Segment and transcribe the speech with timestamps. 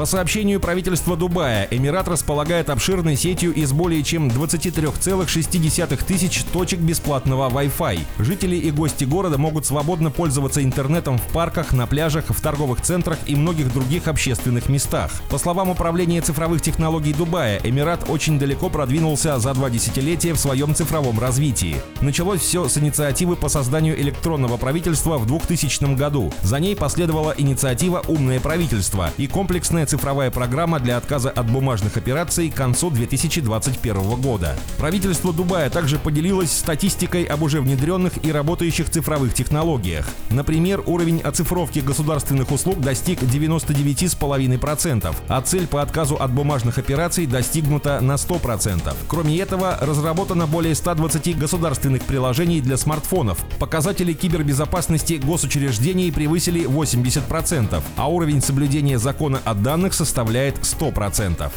[0.00, 7.50] По сообщению правительства Дубая, Эмират располагает обширной сетью из более чем 23,6 тысяч точек бесплатного
[7.50, 8.00] Wi-Fi.
[8.18, 13.18] Жители и гости города могут свободно пользоваться интернетом в парках, на пляжах, в торговых центрах
[13.26, 15.10] и многих других общественных местах.
[15.28, 20.74] По словам Управления цифровых технологий Дубая, Эмират очень далеко продвинулся за два десятилетия в своем
[20.74, 21.76] цифровом развитии.
[22.00, 26.32] Началось все с инициативы по созданию электронного правительства в 2000 году.
[26.40, 32.48] За ней последовала инициатива «Умное правительство» и комплексная цифровая программа для отказа от бумажных операций
[32.48, 34.56] к концу 2021 года.
[34.78, 40.06] Правительство Дубая также поделилось статистикой об уже внедренных и работающих цифровых технологиях.
[40.30, 48.00] Например, уровень оцифровки государственных услуг достиг 99,5%, а цель по отказу от бумажных операций достигнута
[48.00, 48.94] на 100%.
[49.08, 53.44] Кроме этого, разработано более 120 государственных приложений для смартфонов.
[53.58, 61.48] Показатели кибербезопасности госучреждений превысили 80%, а уровень соблюдения закона о данных составляет 100%.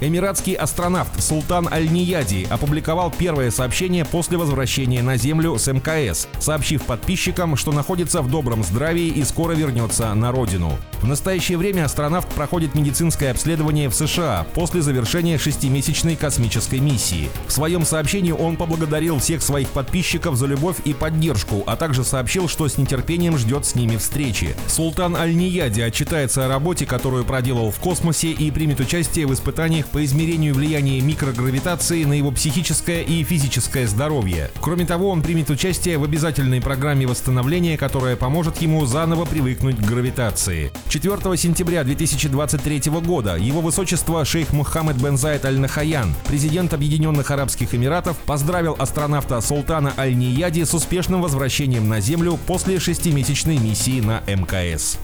[0.00, 7.56] Эмиратский астронавт Султан Аль-Нияди опубликовал первое сообщение после возвращения на Землю с МКС, сообщив подписчикам,
[7.56, 10.76] что находится в добром здравии и скоро вернется на родину.
[11.00, 17.30] В настоящее время астронавт проходит медицинское обследование в США после завершения шестимесячной космической миссии.
[17.46, 22.48] В своем сообщении он поблагодарил всех своих подписчиков за любовь и поддержку, а также сообщил,
[22.48, 24.54] что с нетерпением ждет с ними встречи.
[24.66, 30.02] Султан Аль-Нияди отчитается о работе, которую проделал в космосе и примет участие в испытаниях по
[30.02, 34.50] измерению влияния микрогравитации на его психическое и физическое здоровье.
[34.62, 39.80] Кроме того, он примет участие в обязательной программе восстановления, которая поможет ему заново привыкнуть к
[39.80, 40.72] гравитации.
[40.88, 48.16] 4 сентября 2023 года его высочество шейх Мухаммед бен Зайд Аль-Нахаян, президент Объединенных Арабских Эмиратов,
[48.24, 54.96] поздравил астронавта Султана Аль-Нияди с успешным возвращением на Землю после шестимесячной миссии на МКС.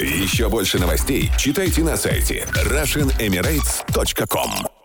[0.00, 4.79] Еще больше новостей читайте на сайте RussianEmirates.com